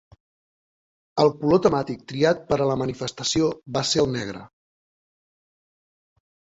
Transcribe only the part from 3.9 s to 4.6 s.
ser el negre.